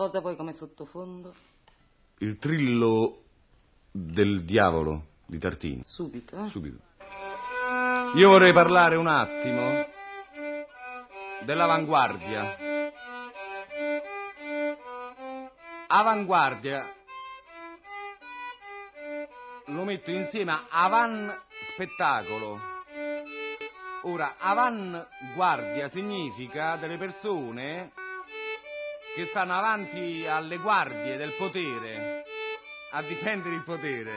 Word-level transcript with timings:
Cosa 0.00 0.20
vuoi 0.20 0.34
come 0.34 0.54
sottofondo? 0.54 1.34
Il 2.20 2.38
trillo 2.38 3.18
del 3.90 4.46
diavolo 4.46 5.08
di 5.26 5.36
Tartini. 5.36 5.82
Subito, 5.84 6.42
eh? 6.42 6.48
Subito. 6.48 6.78
Io 8.14 8.28
vorrei 8.30 8.54
parlare 8.54 8.96
un 8.96 9.06
attimo 9.06 9.86
dell'avanguardia. 11.44 12.56
Avanguardia 15.88 16.94
lo 19.66 19.84
metto 19.84 20.10
insieme 20.10 20.52
a 20.52 20.66
avan 20.70 21.30
spettacolo. 21.74 22.58
Ora, 24.04 24.36
avanguardia 24.38 25.90
significa 25.90 26.76
delle 26.76 26.96
persone 26.96 27.92
che 29.14 29.26
stanno 29.26 29.54
avanti 29.54 30.26
alle 30.26 30.58
guardie 30.58 31.16
del 31.16 31.34
potere, 31.36 32.24
a 32.92 33.02
difendere 33.02 33.54
il 33.54 33.62
potere. 33.62 34.12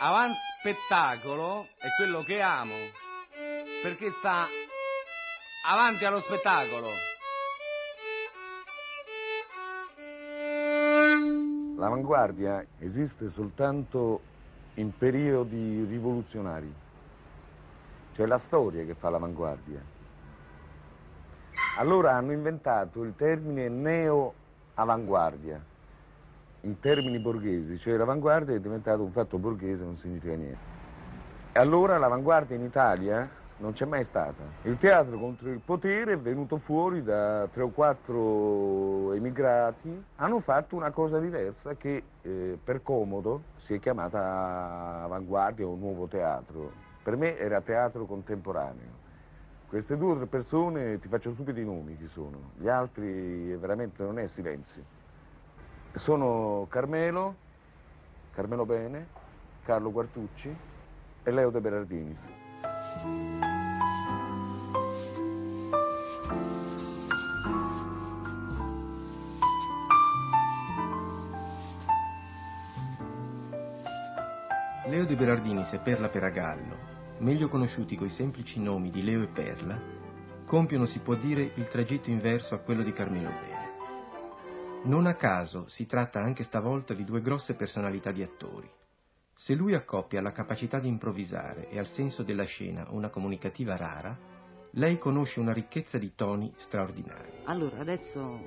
Avan 0.00 0.32
spettacolo 0.58 1.66
è 1.76 1.88
quello 1.96 2.22
che 2.22 2.40
amo, 2.40 2.76
perché 3.82 4.10
sta 4.18 4.46
avanti 5.66 6.04
allo 6.04 6.20
spettacolo. 6.20 6.88
L'avanguardia 11.76 12.64
esiste 12.78 13.28
soltanto 13.28 14.20
in 14.74 14.96
periodi 14.96 15.84
rivoluzionari. 15.84 16.72
C'è 18.14 18.26
la 18.26 18.38
storia 18.38 18.84
che 18.84 18.94
fa 18.94 19.10
l'avanguardia. 19.10 19.97
Allora 21.78 22.14
hanno 22.14 22.32
inventato 22.32 23.04
il 23.04 23.14
termine 23.14 23.68
neo-avanguardia, 23.68 25.64
in 26.62 26.80
termini 26.80 27.20
borghesi, 27.20 27.78
cioè 27.78 27.96
l'avanguardia 27.96 28.56
è 28.56 28.58
diventato 28.58 29.04
un 29.04 29.12
fatto 29.12 29.38
borghese, 29.38 29.84
non 29.84 29.96
significa 29.96 30.34
niente. 30.34 30.58
Allora 31.52 31.96
l'avanguardia 31.96 32.56
in 32.56 32.64
Italia 32.64 33.30
non 33.58 33.74
c'è 33.74 33.84
mai 33.84 34.02
stata. 34.02 34.42
Il 34.62 34.76
teatro 34.76 35.20
contro 35.20 35.50
il 35.50 35.60
potere 35.64 36.14
è 36.14 36.18
venuto 36.18 36.58
fuori 36.58 37.04
da 37.04 37.46
tre 37.52 37.62
o 37.62 37.68
quattro 37.70 39.12
emigrati, 39.12 40.04
hanno 40.16 40.40
fatto 40.40 40.74
una 40.74 40.90
cosa 40.90 41.20
diversa 41.20 41.76
che 41.76 42.02
eh, 42.22 42.58
per 42.62 42.82
comodo 42.82 43.42
si 43.54 43.74
è 43.74 43.78
chiamata 43.78 45.02
avanguardia 45.04 45.64
o 45.64 45.76
nuovo 45.76 46.06
teatro. 46.06 46.72
Per 47.04 47.16
me 47.16 47.38
era 47.38 47.60
teatro 47.60 48.04
contemporaneo. 48.04 49.06
Queste 49.68 49.98
due 49.98 50.12
o 50.12 50.16
tre 50.16 50.24
persone, 50.24 50.98
ti 50.98 51.08
faccio 51.08 51.30
subito 51.30 51.60
i 51.60 51.64
nomi 51.64 51.94
chi 51.98 52.08
sono, 52.08 52.52
gli 52.56 52.68
altri 52.68 53.54
veramente 53.56 54.02
non 54.02 54.18
è 54.18 54.26
silenzio. 54.26 54.82
Sono 55.92 56.66
Carmelo, 56.70 57.34
Carmelo 58.32 58.64
Bene, 58.64 59.06
Carlo 59.64 59.92
Guartucci 59.92 60.56
e 61.22 61.30
Leo 61.30 61.50
De 61.50 61.60
Berardinis. 61.60 62.18
Leo 74.86 75.04
De 75.04 75.14
Berardinis 75.14 75.70
e 75.74 75.78
Perla 75.78 76.08
Peragallo, 76.08 76.96
meglio 77.18 77.48
conosciuti 77.48 77.96
coi 77.96 78.10
semplici 78.10 78.60
nomi 78.60 78.90
di 78.90 79.02
Leo 79.02 79.22
e 79.22 79.28
Perla, 79.28 79.80
compiono, 80.46 80.86
si 80.86 81.00
può 81.00 81.14
dire, 81.14 81.52
il 81.54 81.68
tragitto 81.68 82.10
inverso 82.10 82.54
a 82.54 82.58
quello 82.58 82.82
di 82.82 82.92
Carmelo 82.92 83.28
Bene. 83.28 83.56
Non 84.84 85.06
a 85.06 85.14
caso 85.14 85.66
si 85.68 85.86
tratta 85.86 86.20
anche 86.20 86.44
stavolta 86.44 86.94
di 86.94 87.04
due 87.04 87.20
grosse 87.20 87.54
personalità 87.54 88.12
di 88.12 88.22
attori. 88.22 88.70
Se 89.34 89.54
lui 89.54 89.74
accoppia 89.74 90.20
la 90.20 90.32
capacità 90.32 90.78
di 90.78 90.88
improvvisare 90.88 91.68
e 91.68 91.78
al 91.78 91.86
senso 91.88 92.22
della 92.22 92.44
scena 92.44 92.86
una 92.90 93.08
comunicativa 93.08 93.76
rara, 93.76 94.16
lei 94.72 94.98
conosce 94.98 95.40
una 95.40 95.52
ricchezza 95.52 95.98
di 95.98 96.12
toni 96.14 96.52
straordinari. 96.56 97.30
Allora, 97.44 97.78
adesso 97.78 98.40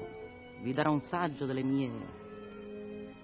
vi 0.62 0.74
darò 0.74 0.92
un 0.92 1.02
saggio 1.02 1.46
delle 1.46 1.64
mie 1.64 1.90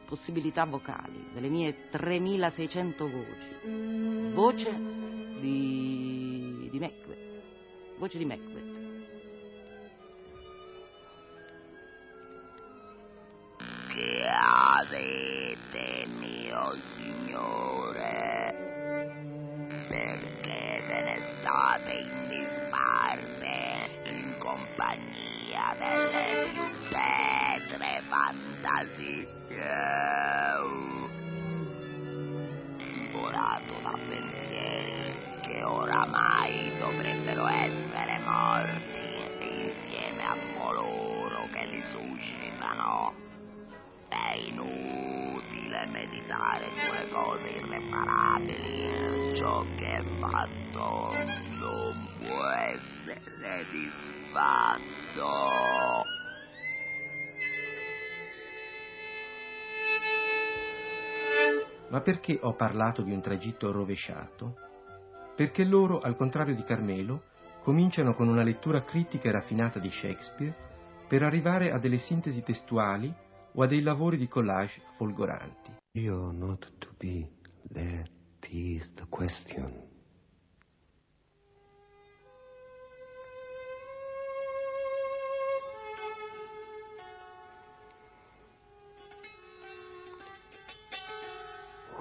possibilità 0.06 0.66
vocali, 0.66 1.30
delle 1.34 1.50
mie 1.50 1.90
3600 1.90 3.10
voci. 3.10 4.34
Voce 4.34 4.97
di, 5.40 6.68
di 6.72 6.80
Macbeth. 6.80 7.18
Voce 7.98 8.18
di 8.18 8.26
Macbeth. 8.26 8.76
Che 13.94 14.24
fatto 50.20 51.14
non 51.60 52.08
può 52.20 52.44
essere 52.50 53.66
disfatto. 53.72 55.26
Ma 61.90 62.02
perché 62.02 62.38
ho 62.42 62.54
parlato 62.54 63.02
di 63.02 63.14
un 63.14 63.22
tragitto 63.22 63.72
rovesciato? 63.72 64.56
Perché 65.36 65.64
loro, 65.64 66.00
al 66.00 66.16
contrario 66.16 66.54
di 66.54 66.64
Carmelo, 66.64 67.24
cominciano 67.64 68.14
con 68.14 68.28
una 68.28 68.44
lettura 68.44 68.84
critica 68.84 69.30
e 69.30 69.32
raffinata 69.32 69.80
di 69.80 69.90
Shakespeare 69.90 70.56
per 71.08 71.24
arrivare 71.24 71.72
a 71.72 71.80
delle 71.80 72.00
sintesi 72.00 72.44
testuali 72.44 73.14
o 73.54 73.62
a 73.62 73.68
dei 73.68 73.82
lavori 73.82 74.18
di 74.18 74.28
collage 74.28 74.82
folgoranti. 74.98 75.76
You're 75.94 76.34
not 76.34 76.70
to 76.80 76.90
be, 76.98 77.30
that 77.72 78.10
is 78.50 78.90
the 78.96 79.06
question. 79.10 79.87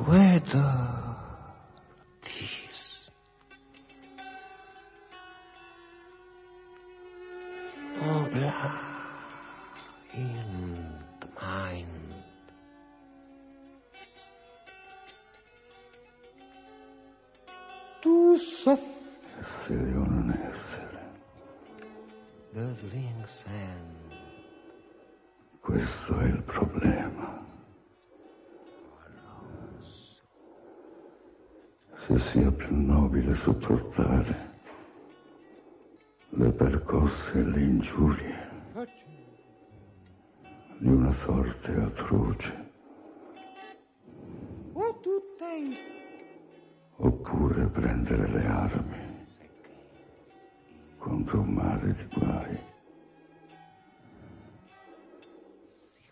Whether 0.06 0.72
this 2.22 3.10
or 8.00 8.28
in 10.14 10.94
the 11.20 11.28
mind. 11.40 12.14
Tu 18.00 18.38
so 18.62 18.78
Essere 19.40 19.96
o 19.96 20.04
non 20.04 20.30
essere, 20.50 21.10
does 22.52 22.80
ring 22.92 23.26
sand. 23.26 24.14
Questo 25.60 26.18
è 26.20 26.26
il 26.26 26.42
problema. 26.42 27.55
Se 32.06 32.16
sia 32.18 32.52
più 32.52 32.68
nobile 32.72 33.34
sopportare 33.34 34.54
le 36.28 36.52
percosse 36.52 37.40
e 37.40 37.42
le 37.42 37.60
ingiurie 37.60 38.48
di 40.78 40.86
una 40.86 41.10
sorte 41.10 41.72
atroce, 41.72 42.70
oppure 46.98 47.66
prendere 47.66 48.28
le 48.28 48.46
armi 48.46 49.26
contro 50.98 51.40
un 51.40 51.48
mare 51.48 51.92
di 51.92 52.20
guai 52.20 52.58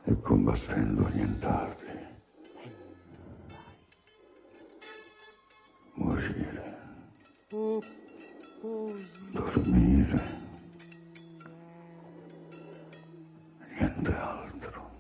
e 0.07 0.21
combattendo 0.21 1.07
annientarli, 1.07 1.84
Dormire. 9.31 10.23
Niente 13.79 14.13
altro. 14.17 14.91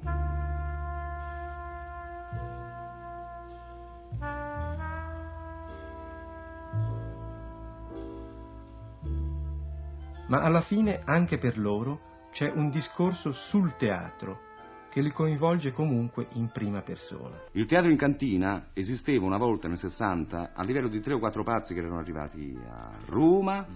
Ma 10.28 10.40
alla 10.40 10.60
fine 10.60 11.02
anche 11.04 11.38
per 11.38 11.58
loro 11.58 12.28
c'è 12.30 12.48
un 12.52 12.70
discorso 12.70 13.32
sul 13.32 13.74
teatro 13.76 14.52
che 14.94 15.00
li 15.00 15.10
coinvolge 15.10 15.72
comunque 15.72 16.28
in 16.34 16.50
prima 16.52 16.80
persona. 16.82 17.36
Il 17.54 17.66
teatro 17.66 17.90
in 17.90 17.96
cantina 17.96 18.68
esisteva 18.74 19.24
una 19.24 19.38
volta 19.38 19.66
nel 19.66 19.76
60 19.76 20.52
a 20.54 20.62
livello 20.62 20.86
di 20.86 21.00
tre 21.00 21.14
o 21.14 21.18
quattro 21.18 21.42
pazzi 21.42 21.74
che 21.74 21.80
erano 21.80 21.98
arrivati 21.98 22.56
a 22.64 22.92
Roma 23.06 23.66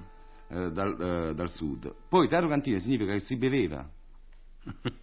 eh, 0.47 0.70
dal, 0.70 1.00
eh, 1.00 1.35
dal 1.35 1.50
sud. 1.50 1.93
Poi 2.09 2.29
teatro 2.29 2.47
cantina 2.47 2.79
significa 2.79 3.15
che 3.15 3.19
si 3.19 3.35
beveva. 3.35 3.85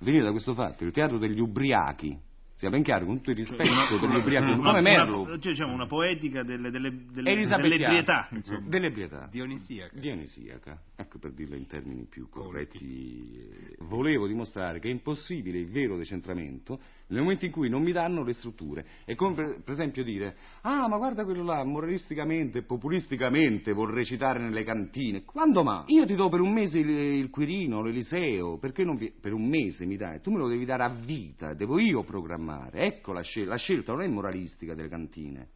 Veniva 0.00 0.24
da 0.24 0.32
questo 0.32 0.52
fatto, 0.52 0.84
il 0.84 0.92
teatro 0.92 1.16
degli 1.16 1.40
ubriachi. 1.40 2.14
Sia 2.58 2.70
ben 2.70 2.82
chiaro, 2.82 3.06
con 3.06 3.18
tutto 3.18 3.30
il 3.30 3.36
rispetto 3.36 3.70
Una- 3.70 3.86
come 3.86 4.58
una- 4.58 4.80
Merlo. 4.80 5.38
cioè, 5.38 5.52
diciamo 5.52 5.72
una 5.74 5.86
poetica 5.86 6.42
delle, 6.42 6.70
delle, 6.72 6.90
delle, 7.12 7.30
Elisabettiana. 7.30 7.62
delle 7.62 7.74
ebrietà, 7.84 8.28
insomma. 8.32 8.68
Delle 8.68 8.86
ebrietà. 8.88 9.28
Dionisiaca. 9.30 9.96
Dionisiaca. 9.96 10.80
Ecco 10.96 11.18
per 11.20 11.34
dirla 11.34 11.54
in 11.54 11.68
termini 11.68 12.06
più 12.10 12.28
corretti. 12.28 13.38
eh, 13.38 13.76
Volevo 13.84 14.26
dimostrare 14.26 14.80
che 14.80 14.88
è 14.88 14.90
impossibile 14.90 15.56
il 15.58 15.70
vero 15.70 15.96
decentramento 15.96 16.80
nel 17.10 17.22
momento 17.22 17.44
in 17.44 17.52
cui 17.52 17.68
non 17.68 17.82
mi 17.82 17.92
danno 17.92 18.24
le 18.24 18.32
strutture. 18.32 18.84
È 19.04 19.14
come 19.14 19.34
per, 19.34 19.60
per 19.62 19.74
esempio 19.74 20.02
dire, 20.02 20.34
ah 20.62 20.88
ma 20.88 20.96
guarda 20.96 21.24
quello 21.24 21.44
là, 21.44 21.62
moralisticamente, 21.64 22.62
populisticamente 22.62 23.72
vuol 23.72 23.92
recitare 23.92 24.40
nelle 24.40 24.64
cantine. 24.64 25.22
Quando 25.22 25.62
mai? 25.62 25.84
Io 25.94 26.04
ti 26.06 26.16
do 26.16 26.28
per 26.28 26.40
un 26.40 26.52
mese 26.52 26.80
il, 26.80 26.88
il 26.88 27.30
Quirino, 27.30 27.82
l'Eliseo, 27.82 28.58
perché 28.58 28.82
non 28.82 28.96
vi- 28.96 29.12
per 29.18 29.32
un 29.32 29.46
mese 29.48 29.86
mi 29.86 29.96
dai? 29.96 30.20
Tu 30.20 30.32
me 30.32 30.38
lo 30.38 30.48
devi 30.48 30.64
dare 30.64 30.82
a 30.82 30.88
vita, 30.88 31.54
devo 31.54 31.78
io 31.78 32.02
programmare. 32.02 32.46
Ecco 32.72 33.12
la 33.12 33.22
scelta, 33.22 33.50
la 33.50 33.56
scelta 33.56 33.92
non 33.92 34.02
è 34.02 34.08
moralistica 34.08 34.74
delle 34.74 34.88
cantine, 34.88 35.48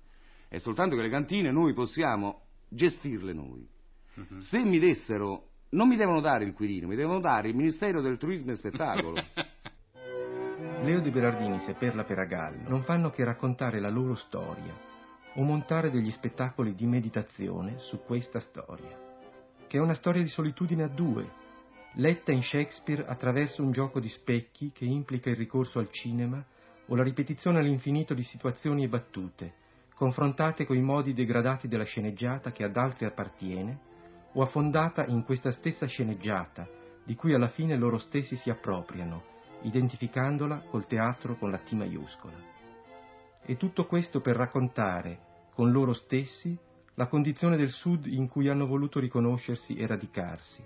è 0.48 0.58
soltanto 0.58 0.96
che 0.96 1.02
le 1.02 1.10
cantine 1.10 1.50
noi 1.50 1.72
possiamo 1.72 2.42
gestirle 2.68 3.32
noi. 3.32 3.66
Se 4.50 4.58
mi 4.58 4.78
dessero, 4.78 5.48
non 5.70 5.88
mi 5.88 5.96
devono 5.96 6.20
dare 6.20 6.44
il 6.44 6.52
Quirino, 6.52 6.88
mi 6.88 6.96
devono 6.96 7.20
dare 7.20 7.48
il 7.48 7.54
Ministero 7.54 8.02
del 8.02 8.18
Turismo 8.18 8.52
e 8.52 8.56
Spettacolo. 8.56 9.14
Leo 10.82 11.00
De 11.00 11.10
Berardinis 11.10 11.66
e 11.68 11.74
Perla 11.74 12.04
Peragallo 12.04 12.68
non 12.68 12.82
fanno 12.82 13.10
che 13.10 13.24
raccontare 13.24 13.78
la 13.78 13.88
loro 13.88 14.14
storia 14.16 14.76
o 15.34 15.42
montare 15.42 15.90
degli 15.90 16.10
spettacoli 16.10 16.74
di 16.74 16.86
meditazione 16.86 17.78
su 17.78 18.02
questa 18.04 18.40
storia, 18.40 18.98
che 19.66 19.78
è 19.78 19.80
una 19.80 19.94
storia 19.94 20.22
di 20.22 20.28
solitudine 20.28 20.82
a 20.82 20.88
due, 20.88 21.30
letta 21.94 22.32
in 22.32 22.42
Shakespeare 22.42 23.06
attraverso 23.06 23.62
un 23.62 23.72
gioco 23.72 24.00
di 24.00 24.08
specchi 24.08 24.72
che 24.72 24.84
implica 24.84 25.30
il 25.30 25.36
ricorso 25.36 25.78
al 25.78 25.90
cinema 25.90 26.44
o 26.86 26.94
la 26.94 27.02
ripetizione 27.02 27.58
all'infinito 27.58 28.14
di 28.14 28.22
situazioni 28.24 28.84
e 28.84 28.88
battute, 28.88 29.54
confrontate 29.94 30.66
coi 30.66 30.80
modi 30.80 31.14
degradati 31.14 31.68
della 31.68 31.84
sceneggiata 31.84 32.52
che 32.52 32.64
ad 32.64 32.76
altri 32.76 33.06
appartiene, 33.06 33.90
o 34.34 34.42
affondata 34.42 35.04
in 35.06 35.24
questa 35.24 35.50
stessa 35.50 35.86
sceneggiata, 35.86 36.66
di 37.04 37.14
cui 37.14 37.34
alla 37.34 37.48
fine 37.48 37.76
loro 37.76 37.98
stessi 37.98 38.36
si 38.36 38.50
appropriano, 38.50 39.22
identificandola 39.62 40.64
col 40.70 40.86
teatro 40.86 41.36
con 41.36 41.50
la 41.50 41.58
T 41.58 41.72
maiuscola. 41.72 42.36
E 43.44 43.56
tutto 43.56 43.86
questo 43.86 44.20
per 44.20 44.36
raccontare, 44.36 45.18
con 45.54 45.70
loro 45.70 45.92
stessi, 45.92 46.56
la 46.94 47.06
condizione 47.06 47.56
del 47.56 47.70
Sud 47.70 48.06
in 48.06 48.28
cui 48.28 48.48
hanno 48.48 48.66
voluto 48.66 49.00
riconoscersi 49.00 49.74
e 49.74 49.86
radicarsi, 49.86 50.62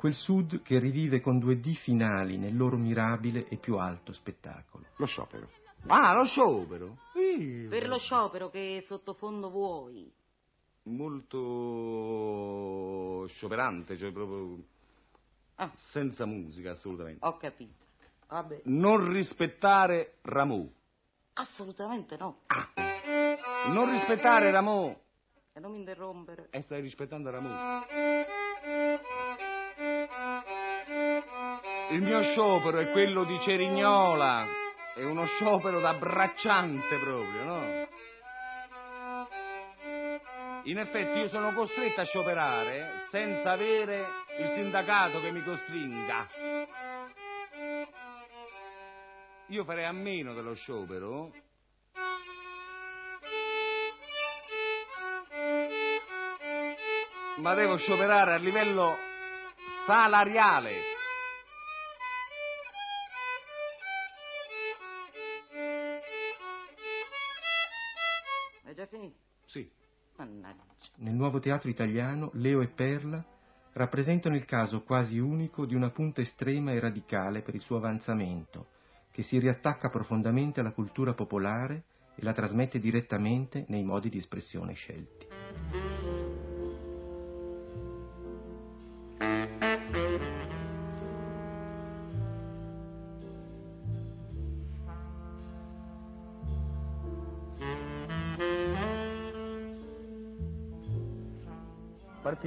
quel 0.00 0.14
Sud 0.14 0.62
che 0.62 0.78
rivive 0.78 1.20
con 1.20 1.38
due 1.38 1.60
D 1.60 1.74
finali 1.74 2.38
nel 2.38 2.56
loro 2.56 2.78
mirabile 2.78 3.46
e 3.48 3.58
più 3.58 3.76
alto 3.76 4.14
spettacolo. 4.14 4.86
Lo 4.96 5.04
sciopero. 5.04 5.46
Ah, 5.88 6.14
lo 6.14 6.24
sciopero? 6.24 6.96
Per 7.68 7.86
lo 7.86 7.98
sciopero 7.98 8.48
che 8.48 8.82
sottofondo 8.86 9.50
vuoi? 9.50 10.10
Molto 10.84 11.36
scioperante, 13.34 13.98
cioè 13.98 14.10
proprio 14.10 14.56
Ah, 15.56 15.70
senza 15.90 16.24
musica 16.24 16.70
assolutamente. 16.70 17.22
ho 17.26 17.36
capito. 17.36 17.84
Vabbè, 18.28 18.62
Non 18.64 19.12
rispettare 19.12 20.14
Rameau. 20.22 20.72
assolutamente 21.34 22.16
no. 22.16 22.38
Non 23.66 23.90
rispettare 23.90 24.50
Rameau. 24.50 24.98
E 25.52 25.60
non 25.60 25.72
mi 25.72 25.78
interrompere. 25.80 26.46
E 26.52 26.62
stai 26.62 26.80
rispettando 26.80 27.28
Rameau. 27.30 27.82
Il 31.90 32.02
mio 32.02 32.22
sciopero 32.22 32.78
è 32.78 32.90
quello 32.90 33.24
di 33.24 33.40
Cerignola. 33.40 34.46
È 34.94 35.02
uno 35.02 35.24
sciopero 35.26 35.80
da 35.80 35.94
bracciante 35.94 36.98
proprio, 36.98 37.44
no? 37.44 37.88
In 40.64 40.78
effetti 40.78 41.18
io 41.18 41.28
sono 41.28 41.54
costretto 41.54 42.02
a 42.02 42.04
scioperare 42.04 43.06
senza 43.10 43.52
avere 43.52 44.06
il 44.38 44.52
sindacato 44.54 45.20
che 45.20 45.30
mi 45.30 45.42
costringa. 45.42 46.28
Io 49.46 49.64
farei 49.64 49.86
a 49.86 49.92
meno 49.92 50.34
dello 50.34 50.54
sciopero 50.54 51.32
ma 57.36 57.54
devo 57.54 57.76
scioperare 57.78 58.34
a 58.34 58.36
livello 58.36 59.08
salariale. 59.86 60.70
Hai 68.64 68.74
già 68.74 68.86
finito? 68.86 69.16
Sì. 69.46 69.68
Mannaggia. 70.16 70.62
Nel 70.96 71.14
nuovo 71.14 71.40
teatro 71.40 71.70
italiano, 71.70 72.30
Leo 72.34 72.60
e 72.60 72.68
Perla 72.68 73.24
rappresentano 73.72 74.34
il 74.36 74.44
caso 74.44 74.82
quasi 74.82 75.18
unico 75.18 75.64
di 75.64 75.74
una 75.74 75.90
punta 75.90 76.20
estrema 76.20 76.72
e 76.72 76.80
radicale 76.80 77.40
per 77.40 77.54
il 77.54 77.62
suo 77.62 77.76
avanzamento, 77.76 78.66
che 79.10 79.22
si 79.22 79.38
riattacca 79.38 79.88
profondamente 79.88 80.60
alla 80.60 80.72
cultura 80.72 81.14
popolare 81.14 81.84
e 82.14 82.22
la 82.22 82.32
trasmette 82.32 82.78
direttamente 82.78 83.64
nei 83.68 83.82
modi 83.82 84.08
di 84.10 84.18
espressione 84.18 84.74
scelti. 84.74 85.99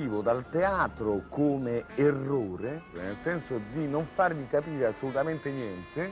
Partivo 0.04 0.22
dal 0.22 0.50
teatro 0.50 1.24
come 1.30 1.86
errore, 1.96 2.84
nel 2.92 3.16
senso 3.16 3.58
di 3.72 3.88
non 3.88 4.04
farmi 4.04 4.46
capire 4.50 4.88
assolutamente 4.88 5.50
niente, 5.50 6.12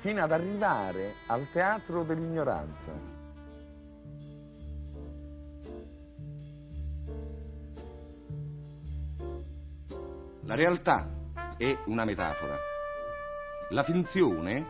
fino 0.00 0.22
ad 0.22 0.32
arrivare 0.32 1.14
al 1.26 1.48
teatro 1.50 2.02
dell'ignoranza. 2.02 2.92
La 10.42 10.54
realtà 10.54 11.08
è 11.56 11.74
una 11.86 12.04
metafora. 12.04 12.58
La 13.70 13.82
finzione, 13.82 14.66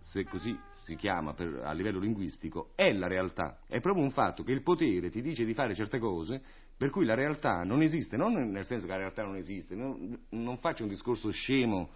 se 0.00 0.24
così 0.24 0.58
si 0.84 0.96
chiama 0.96 1.34
per- 1.34 1.60
a 1.62 1.72
livello 1.72 1.98
linguistico, 1.98 2.70
è 2.74 2.90
la 2.92 3.06
realtà. 3.06 3.58
È 3.66 3.80
proprio 3.80 4.02
un 4.02 4.12
fatto 4.12 4.42
che 4.42 4.52
il 4.52 4.62
potere 4.62 5.10
ti 5.10 5.20
dice 5.20 5.44
di 5.44 5.52
fare 5.52 5.74
certe 5.74 5.98
cose 5.98 6.42
per 6.82 6.90
cui 6.90 7.04
la 7.04 7.14
realtà 7.14 7.62
non 7.62 7.80
esiste, 7.80 8.16
non 8.16 8.32
nel 8.32 8.66
senso 8.66 8.86
che 8.86 8.92
la 8.92 8.98
realtà 8.98 9.22
non 9.22 9.36
esiste, 9.36 9.76
non, 9.76 10.18
non 10.30 10.58
faccio 10.58 10.82
un 10.82 10.88
discorso 10.88 11.30
scemo, 11.30 11.90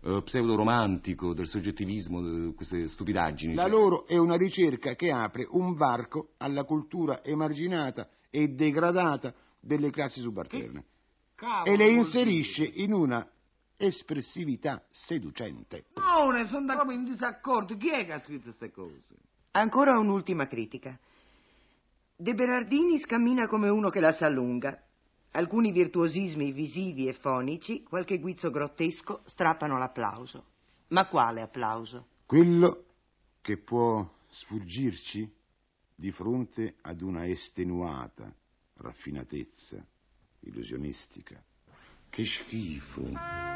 eh, 0.00 0.22
pseudo-romantico 0.24 1.34
del 1.34 1.46
soggettivismo, 1.46 2.22
di 2.22 2.54
queste 2.54 2.88
stupidaggini. 2.88 3.52
La 3.52 3.64
cioè. 3.64 3.70
loro 3.70 4.06
è 4.06 4.16
una 4.16 4.36
ricerca 4.36 4.94
che 4.94 5.12
apre 5.12 5.46
un 5.50 5.74
varco 5.74 6.30
alla 6.38 6.64
cultura 6.64 7.22
emarginata 7.22 8.08
e 8.30 8.48
degradata 8.48 9.34
delle 9.60 9.90
classi 9.90 10.22
subalterne 10.22 10.82
e 11.64 11.76
le 11.76 11.90
inserisce 11.90 12.64
in 12.64 12.94
una 12.94 13.28
espressività 13.76 14.82
seducente. 14.92 15.84
No, 15.96 16.30
ne 16.30 16.46
sono 16.46 16.64
da- 16.64 16.76
proprio 16.76 16.96
in 16.96 17.04
disaccordo. 17.04 17.76
Chi 17.76 17.90
è 17.90 18.06
che 18.06 18.12
ha 18.14 18.20
scritto 18.20 18.44
queste 18.44 18.70
cose? 18.70 19.14
Ancora 19.50 19.98
un'ultima 19.98 20.46
critica. 20.46 20.98
De 22.22 22.34
Berardini 22.34 23.00
scammina 23.00 23.48
come 23.48 23.68
uno 23.68 23.90
che 23.90 23.98
la 23.98 24.12
sa 24.12 24.28
lunga. 24.28 24.80
Alcuni 25.32 25.72
virtuosismi 25.72 26.52
visivi 26.52 27.08
e 27.08 27.14
fonici, 27.14 27.82
qualche 27.82 28.20
guizzo 28.20 28.48
grottesco, 28.48 29.22
strappano 29.26 29.76
l'applauso. 29.76 30.44
Ma 30.90 31.08
quale 31.08 31.40
applauso? 31.40 32.06
Quello 32.24 32.84
che 33.40 33.56
può 33.56 34.08
sfuggirci 34.28 35.28
di 35.96 36.12
fronte 36.12 36.76
ad 36.82 37.00
una 37.00 37.26
estenuata 37.26 38.32
raffinatezza 38.76 39.84
illusionistica. 40.42 41.42
Che 42.08 42.24
schifo. 42.24 43.51